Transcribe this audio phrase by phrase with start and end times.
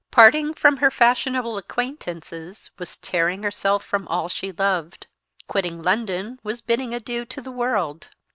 [0.09, 5.05] Parting from her fashionable acquaintances was tearing herself from all she loved;
[5.47, 8.09] quitting London was bidding adieu to the world.